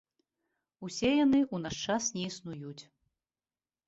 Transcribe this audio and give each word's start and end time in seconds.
Усе 0.85 1.11
яны 1.25 1.39
ў 1.41 1.57
наш 1.65 1.75
час 1.89 2.03
не 2.15 2.23
існуюць. 2.31 2.83